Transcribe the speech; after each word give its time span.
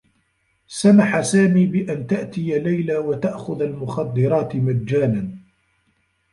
سمح 0.67 1.21
سامي 1.21 1.65
بأن 1.65 2.07
تأتي 2.07 2.59
ليلى 2.59 2.97
وتأخذ 2.97 3.61
المخدّرات 3.61 4.55
مجانًا. 4.55 5.37